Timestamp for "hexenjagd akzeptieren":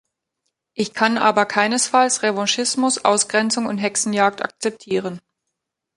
3.77-5.21